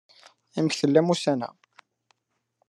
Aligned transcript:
Amek 0.57 0.73
tellamt 0.75 1.11
ussan-a? 1.13 1.49